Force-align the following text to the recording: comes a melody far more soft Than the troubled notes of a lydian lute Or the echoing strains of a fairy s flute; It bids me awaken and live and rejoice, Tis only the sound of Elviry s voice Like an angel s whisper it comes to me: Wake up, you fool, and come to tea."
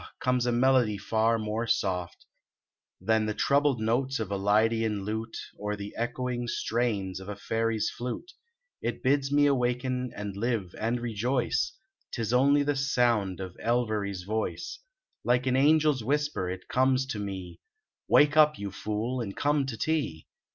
comes 0.19 0.47
a 0.47 0.51
melody 0.51 0.97
far 0.97 1.37
more 1.37 1.67
soft 1.67 2.25
Than 2.99 3.27
the 3.27 3.35
troubled 3.35 3.79
notes 3.79 4.19
of 4.19 4.31
a 4.31 4.35
lydian 4.35 5.03
lute 5.05 5.37
Or 5.59 5.75
the 5.75 5.93
echoing 5.95 6.47
strains 6.47 7.19
of 7.19 7.29
a 7.29 7.35
fairy 7.35 7.75
s 7.77 7.87
flute; 7.91 8.31
It 8.81 9.03
bids 9.03 9.31
me 9.31 9.45
awaken 9.45 10.11
and 10.15 10.35
live 10.35 10.73
and 10.79 10.99
rejoice, 10.99 11.77
Tis 12.11 12.33
only 12.33 12.63
the 12.63 12.75
sound 12.75 13.39
of 13.39 13.55
Elviry 13.59 14.09
s 14.09 14.23
voice 14.23 14.79
Like 15.23 15.45
an 15.45 15.55
angel 15.55 15.93
s 15.93 16.01
whisper 16.01 16.49
it 16.49 16.67
comes 16.67 17.05
to 17.05 17.19
me: 17.19 17.59
Wake 18.07 18.35
up, 18.35 18.57
you 18.57 18.71
fool, 18.71 19.21
and 19.21 19.37
come 19.37 19.67
to 19.67 19.77
tea." 19.77 20.25